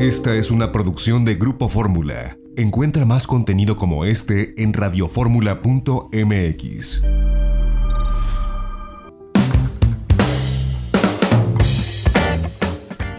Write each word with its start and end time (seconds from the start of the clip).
Esta 0.00 0.34
es 0.34 0.50
una 0.50 0.72
producción 0.72 1.24
de 1.26 1.34
Grupo 1.34 1.68
Fórmula. 1.68 2.38
Encuentra 2.56 3.04
más 3.04 3.26
contenido 3.26 3.76
como 3.76 4.06
este 4.06 4.54
en 4.62 4.72
radioformula.mx. 4.72 7.02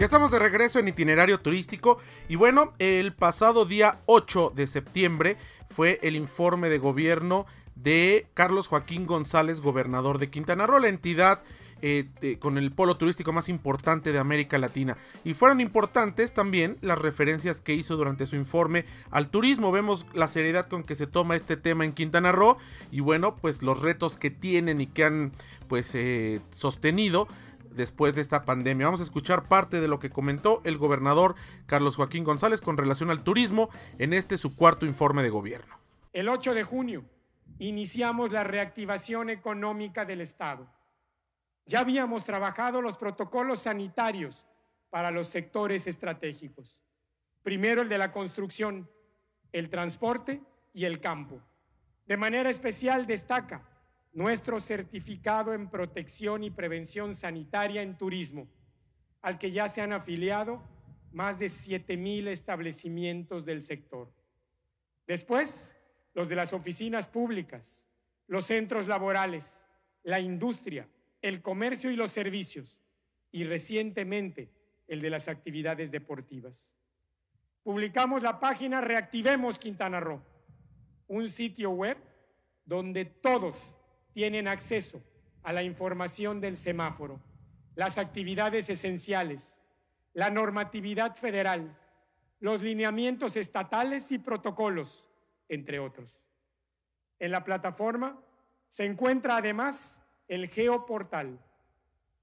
estamos 0.00 0.32
de 0.32 0.40
regreso 0.40 0.80
en 0.80 0.88
itinerario 0.88 1.38
turístico 1.38 1.98
y 2.28 2.34
bueno, 2.34 2.72
el 2.80 3.12
pasado 3.12 3.64
día 3.64 4.00
8 4.06 4.52
de 4.56 4.66
septiembre 4.66 5.36
fue 5.70 6.00
el 6.02 6.16
informe 6.16 6.68
de 6.68 6.78
gobierno 6.78 7.46
de 7.76 8.26
Carlos 8.34 8.66
Joaquín 8.66 9.06
González, 9.06 9.60
gobernador 9.60 10.18
de 10.18 10.30
Quintana 10.30 10.66
Roo, 10.66 10.80
la 10.80 10.88
entidad 10.88 11.44
eh, 11.82 12.38
con 12.38 12.58
el 12.58 12.70
polo 12.70 12.96
turístico 12.96 13.32
más 13.32 13.48
importante 13.48 14.12
de 14.12 14.18
América 14.20 14.56
Latina. 14.56 14.96
Y 15.24 15.34
fueron 15.34 15.60
importantes 15.60 16.32
también 16.32 16.78
las 16.80 16.98
referencias 16.98 17.60
que 17.60 17.74
hizo 17.74 17.96
durante 17.96 18.24
su 18.26 18.36
informe 18.36 18.84
al 19.10 19.30
turismo. 19.30 19.72
Vemos 19.72 20.06
la 20.14 20.28
seriedad 20.28 20.68
con 20.68 20.84
que 20.84 20.94
se 20.94 21.08
toma 21.08 21.34
este 21.34 21.56
tema 21.56 21.84
en 21.84 21.92
Quintana 21.92 22.30
Roo 22.30 22.56
y 22.92 23.00
bueno, 23.00 23.34
pues 23.34 23.62
los 23.62 23.82
retos 23.82 24.16
que 24.16 24.30
tienen 24.30 24.80
y 24.80 24.86
que 24.86 25.02
han 25.02 25.32
pues 25.66 25.92
eh, 25.96 26.40
sostenido 26.52 27.26
después 27.74 28.14
de 28.14 28.20
esta 28.20 28.44
pandemia. 28.44 28.86
Vamos 28.86 29.00
a 29.00 29.04
escuchar 29.04 29.48
parte 29.48 29.80
de 29.80 29.88
lo 29.88 29.98
que 29.98 30.10
comentó 30.10 30.60
el 30.64 30.78
gobernador 30.78 31.34
Carlos 31.66 31.96
Joaquín 31.96 32.22
González 32.22 32.60
con 32.60 32.76
relación 32.76 33.10
al 33.10 33.24
turismo 33.24 33.70
en 33.98 34.12
este 34.12 34.38
su 34.38 34.54
cuarto 34.54 34.86
informe 34.86 35.24
de 35.24 35.30
gobierno. 35.30 35.80
El 36.12 36.28
8 36.28 36.54
de 36.54 36.62
junio 36.62 37.04
iniciamos 37.58 38.30
la 38.30 38.44
reactivación 38.44 39.30
económica 39.30 40.04
del 40.04 40.20
Estado 40.20 40.68
ya 41.66 41.80
habíamos 41.80 42.24
trabajado 42.24 42.82
los 42.82 42.98
protocolos 42.98 43.60
sanitarios 43.60 44.46
para 44.90 45.10
los 45.10 45.28
sectores 45.28 45.86
estratégicos. 45.86 46.82
Primero 47.42 47.82
el 47.82 47.88
de 47.88 47.98
la 47.98 48.12
construcción, 48.12 48.90
el 49.52 49.70
transporte 49.70 50.42
y 50.72 50.84
el 50.84 51.00
campo. 51.00 51.42
De 52.06 52.16
manera 52.16 52.50
especial 52.50 53.06
destaca 53.06 53.68
nuestro 54.12 54.60
certificado 54.60 55.54
en 55.54 55.70
protección 55.70 56.44
y 56.44 56.50
prevención 56.50 57.14
sanitaria 57.14 57.82
en 57.82 57.96
turismo, 57.96 58.48
al 59.22 59.38
que 59.38 59.50
ya 59.50 59.68
se 59.68 59.80
han 59.80 59.92
afiliado 59.92 60.62
más 61.12 61.38
de 61.38 61.48
7 61.48 61.96
mil 61.96 62.28
establecimientos 62.28 63.44
del 63.44 63.62
sector. 63.62 64.12
Después, 65.06 65.76
los 66.14 66.28
de 66.28 66.36
las 66.36 66.52
oficinas 66.52 67.08
públicas, 67.08 67.88
los 68.26 68.46
centros 68.46 68.88
laborales, 68.88 69.68
la 70.02 70.20
industria, 70.20 70.88
el 71.22 71.40
comercio 71.40 71.90
y 71.90 71.96
los 71.96 72.10
servicios 72.10 72.80
y 73.30 73.44
recientemente 73.44 74.52
el 74.88 75.00
de 75.00 75.10
las 75.10 75.28
actividades 75.28 75.90
deportivas. 75.90 76.76
Publicamos 77.62 78.22
la 78.22 78.40
página 78.40 78.80
Reactivemos 78.80 79.58
Quintana 79.58 80.00
Roo, 80.00 80.20
un 81.06 81.28
sitio 81.28 81.70
web 81.70 81.96
donde 82.64 83.04
todos 83.04 83.78
tienen 84.12 84.48
acceso 84.48 85.02
a 85.42 85.52
la 85.52 85.62
información 85.62 86.40
del 86.40 86.56
semáforo, 86.56 87.20
las 87.74 87.98
actividades 87.98 88.68
esenciales, 88.68 89.62
la 90.12 90.28
normatividad 90.28 91.16
federal, 91.16 91.78
los 92.40 92.62
lineamientos 92.62 93.36
estatales 93.36 94.10
y 94.12 94.18
protocolos, 94.18 95.08
entre 95.48 95.78
otros. 95.78 96.22
En 97.18 97.30
la 97.30 97.44
plataforma 97.44 98.20
se 98.68 98.84
encuentra 98.84 99.36
además 99.36 100.01
el 100.32 100.48
geoportal, 100.48 101.38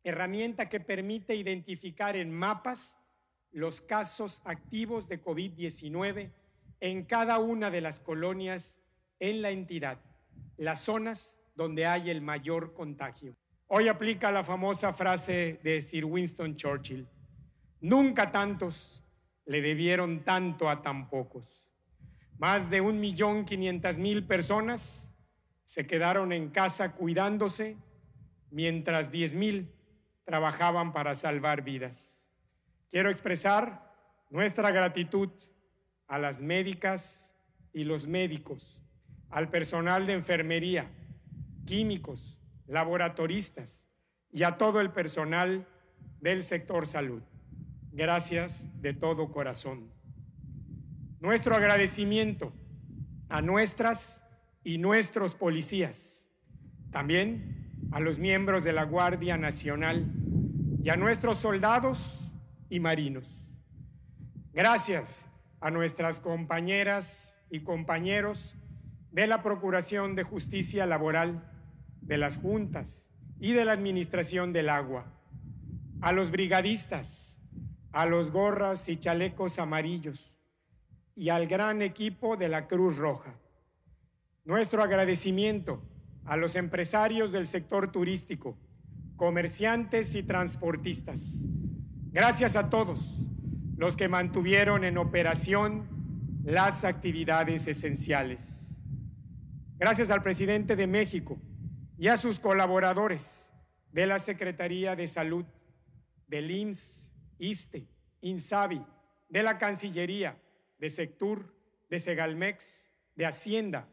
herramienta 0.04 0.68
que 0.68 0.80
permite 0.80 1.36
identificar 1.36 2.16
en 2.16 2.32
mapas 2.32 3.04
los 3.52 3.82
casos 3.82 4.42
activos 4.46 5.08
de 5.08 5.22
COVID-19 5.22 6.32
en 6.80 7.06
cada 7.06 7.38
una 7.38 7.70
de 7.70 7.82
las 7.82 8.00
colonias 8.00 8.82
en 9.20 9.44
la 9.44 9.52
entidad, 9.52 10.00
las 10.58 10.80
zonas 10.82 11.40
donde 11.54 11.86
hay 11.86 12.10
el 12.10 12.24
mayor 12.24 12.74
contagio. 12.74 13.36
Hoy 13.68 13.90
aplica 13.90 14.32
la 14.32 14.44
famosa 14.44 14.92
frase 14.92 15.60
de 15.62 15.80
Sir 15.80 16.06
Winston 16.06 16.56
Churchill, 16.56 17.08
nunca 17.80 18.32
tantos 18.32 19.04
le 19.46 19.62
debieron 19.62 20.24
tanto 20.24 20.68
a 20.68 20.82
tan 20.82 21.12
pocos. 21.12 21.68
Más 22.40 22.72
de 22.72 22.82
un 22.82 23.00
millón 23.00 23.46
quinientas 23.46 24.00
mil 24.00 24.26
personas 24.26 25.16
se 25.64 25.86
quedaron 25.86 26.34
en 26.34 26.50
casa 26.50 26.94
cuidándose 26.94 27.78
mientras 28.52 29.12
10.000 29.12 29.68
trabajaban 30.26 30.94
para 30.94 31.16
salvar 31.16 31.64
vidas. 31.64 32.30
Quiero 32.92 33.10
expresar 33.10 33.90
nuestra 34.30 34.72
gratitud 34.72 35.30
a 36.08 36.18
las 36.18 36.42
médicas 36.42 37.34
y 37.74 37.84
los 37.84 38.08
médicos, 38.08 38.82
al 39.30 39.50
personal 39.50 40.06
de 40.06 40.14
enfermería, 40.14 40.92
químicos, 41.66 42.40
laboratoristas 42.68 43.90
y 44.32 44.44
a 44.44 44.58
todo 44.58 44.82
el 44.82 44.92
personal 44.92 45.68
del 46.20 46.44
sector 46.44 46.86
salud. 46.86 47.22
Gracias 47.92 48.82
de 48.82 48.94
todo 48.94 49.32
corazón. 49.32 49.92
Nuestro 51.20 51.56
agradecimiento 51.56 52.54
a 53.30 53.42
nuestras 53.42 54.26
y 54.64 54.78
nuestros 54.78 55.36
policías, 55.36 56.32
también 56.92 57.69
a 57.92 58.00
los 58.00 58.20
miembros 58.20 58.64
de 58.64 58.74
la 58.74 58.84
Guardia 58.84 59.38
Nacional 59.38 60.12
y 60.84 60.90
a 60.90 60.96
nuestros 60.96 61.38
soldados 61.38 62.32
y 62.70 62.80
marinos. 62.80 63.52
Gracias 64.54 65.28
a 65.60 65.72
nuestras 65.72 66.20
compañeras 66.20 67.40
y 67.50 67.62
compañeros 67.62 68.56
de 69.12 69.28
la 69.28 69.42
Procuración 69.42 70.16
de 70.16 70.24
Justicia 70.24 70.86
Laboral, 70.86 71.52
de 72.02 72.18
las 72.18 72.38
juntas 72.38 73.10
y 73.40 73.54
de 73.54 73.66
la 73.66 73.74
Administración 73.74 74.54
del 74.54 74.70
Agua, 74.70 75.06
a 76.02 76.12
los 76.12 76.32
brigadistas, 76.32 77.42
a 77.92 78.06
los 78.06 78.32
gorras 78.32 78.88
y 78.90 78.98
chalecos 78.98 79.58
amarillos 79.58 80.38
y 81.16 81.30
al 81.30 81.48
gran 81.48 81.82
equipo 81.82 82.38
de 82.38 82.50
la 82.50 82.68
Cruz 82.68 82.98
Roja. 82.98 83.34
Nuestro 84.46 84.84
agradecimiento 84.84 85.82
a 86.30 86.38
los 86.38 86.56
empresarios 86.56 87.32
del 87.32 87.48
sector 87.48 87.92
turístico, 87.92 88.56
comerciantes 89.18 90.14
y 90.14 90.22
transportistas. 90.22 91.48
Gracias 92.12 92.56
a 92.56 92.70
todos 92.70 93.28
los 93.78 93.98
que 93.98 94.10
mantuvieron 94.10 94.84
en 94.84 95.00
operación 95.00 95.90
las 96.44 96.86
actividades 96.86 97.68
esenciales. 97.68 98.80
Gracias 99.80 100.12
al 100.12 100.22
presidente 100.22 100.76
de 100.76 100.86
México 100.86 101.42
y 101.98 102.10
a 102.10 102.18
sus 102.18 102.40
colaboradores 102.40 103.52
de 103.92 104.06
la 104.06 104.20
Secretaría 104.20 104.96
de 104.96 105.08
Salud, 105.08 105.46
del 106.28 106.52
IMSS, 106.52 107.12
ISTE, 107.40 107.88
INSABI, 108.22 108.86
de 109.30 109.42
la 109.42 109.58
Cancillería, 109.58 110.40
de 110.78 110.92
Sectur, 110.92 111.56
de 111.90 111.98
Segalmex, 111.98 112.94
de 113.16 113.26
Hacienda, 113.26 113.90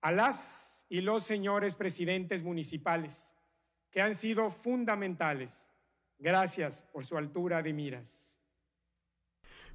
a 0.00 0.10
las 0.10 0.83
y 0.94 1.00
los 1.00 1.24
señores 1.24 1.74
presidentes 1.74 2.44
municipales, 2.44 3.34
que 3.90 4.00
han 4.00 4.14
sido 4.14 4.52
fundamentales. 4.52 5.68
Gracias 6.20 6.86
por 6.92 7.04
su 7.04 7.18
altura 7.18 7.62
de 7.62 7.72
miras. 7.72 8.38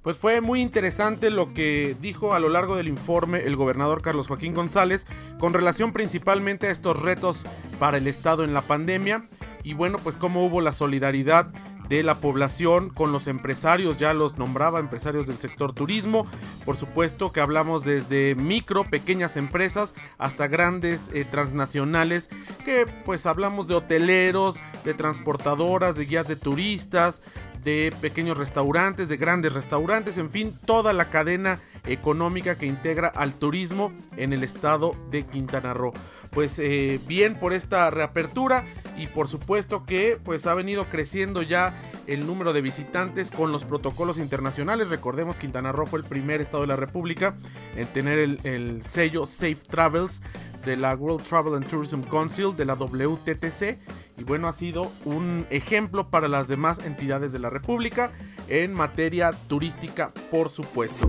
Pues 0.00 0.16
fue 0.16 0.40
muy 0.40 0.62
interesante 0.62 1.28
lo 1.28 1.52
que 1.52 1.94
dijo 2.00 2.32
a 2.32 2.40
lo 2.40 2.48
largo 2.48 2.74
del 2.74 2.88
informe 2.88 3.40
el 3.40 3.54
gobernador 3.54 4.00
Carlos 4.00 4.28
Joaquín 4.28 4.54
González 4.54 5.06
con 5.38 5.52
relación 5.52 5.92
principalmente 5.92 6.68
a 6.68 6.70
estos 6.70 6.98
retos 6.98 7.44
para 7.78 7.98
el 7.98 8.06
Estado 8.06 8.42
en 8.42 8.54
la 8.54 8.62
pandemia 8.62 9.28
y 9.62 9.74
bueno, 9.74 9.98
pues 9.98 10.16
cómo 10.16 10.46
hubo 10.46 10.62
la 10.62 10.72
solidaridad 10.72 11.52
de 11.90 12.04
la 12.04 12.20
población 12.20 12.88
con 12.88 13.10
los 13.10 13.26
empresarios, 13.26 13.96
ya 13.96 14.14
los 14.14 14.38
nombraba 14.38 14.78
empresarios 14.78 15.26
del 15.26 15.38
sector 15.38 15.72
turismo, 15.72 16.24
por 16.64 16.76
supuesto 16.76 17.32
que 17.32 17.40
hablamos 17.40 17.84
desde 17.84 18.36
micro, 18.36 18.84
pequeñas 18.84 19.36
empresas 19.36 19.92
hasta 20.16 20.46
grandes 20.46 21.10
eh, 21.12 21.26
transnacionales, 21.28 22.30
que 22.64 22.86
pues 23.04 23.26
hablamos 23.26 23.66
de 23.66 23.74
hoteleros, 23.74 24.60
de 24.84 24.94
transportadoras, 24.94 25.96
de 25.96 26.06
guías 26.06 26.28
de 26.28 26.36
turistas, 26.36 27.22
de 27.64 27.92
pequeños 28.00 28.38
restaurantes, 28.38 29.08
de 29.08 29.16
grandes 29.16 29.52
restaurantes, 29.52 30.16
en 30.16 30.30
fin, 30.30 30.54
toda 30.64 30.92
la 30.92 31.10
cadena 31.10 31.58
económica 31.86 32.56
que 32.56 32.66
integra 32.66 33.08
al 33.08 33.34
turismo 33.34 33.92
en 34.16 34.32
el 34.32 34.42
estado 34.42 34.94
de 35.10 35.24
Quintana 35.24 35.74
Roo. 35.74 35.92
Pues 36.30 36.58
eh, 36.58 37.00
bien 37.06 37.36
por 37.36 37.52
esta 37.52 37.90
reapertura 37.90 38.64
y 38.96 39.08
por 39.08 39.28
supuesto 39.28 39.84
que 39.84 40.18
pues 40.22 40.46
ha 40.46 40.54
venido 40.54 40.88
creciendo 40.88 41.42
ya 41.42 41.74
el 42.06 42.26
número 42.26 42.52
de 42.52 42.60
visitantes 42.60 43.30
con 43.30 43.52
los 43.52 43.64
protocolos 43.64 44.18
internacionales. 44.18 44.88
Recordemos 44.88 45.38
Quintana 45.38 45.72
Roo 45.72 45.86
fue 45.86 46.00
el 46.00 46.04
primer 46.04 46.40
estado 46.40 46.62
de 46.62 46.68
la 46.68 46.76
República 46.76 47.34
en 47.76 47.86
tener 47.88 48.18
el, 48.18 48.38
el 48.44 48.82
sello 48.84 49.26
Safe 49.26 49.58
Travels 49.68 50.22
de 50.64 50.76
la 50.76 50.94
World 50.94 51.24
Travel 51.24 51.54
and 51.54 51.66
Tourism 51.66 52.02
Council, 52.02 52.56
de 52.56 52.64
la 52.64 52.74
WTTC, 52.74 53.78
y 54.18 54.24
bueno, 54.24 54.48
ha 54.48 54.52
sido 54.52 54.90
un 55.04 55.46
ejemplo 55.50 56.10
para 56.10 56.28
las 56.28 56.48
demás 56.48 56.80
entidades 56.80 57.32
de 57.32 57.38
la 57.38 57.50
República 57.50 58.12
en 58.48 58.74
materia 58.74 59.32
turística, 59.48 60.12
por 60.30 60.50
supuesto. 60.50 61.08